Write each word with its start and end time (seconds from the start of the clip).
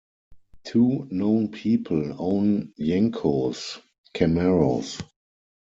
Two 0.63 1.07
known 1.11 1.49
people 1.49 2.15
own 2.17 2.73
Yenko's 2.79 3.77
Camaros. 4.15 4.99